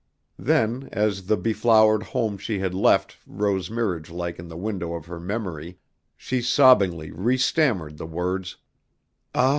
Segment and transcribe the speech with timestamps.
[0.39, 5.05] Then, as the beflowered home she had left rose mirage like in the window of
[5.05, 5.77] her memory,
[6.17, 8.57] she sobbingly re stammered the words:
[9.35, 9.47] "A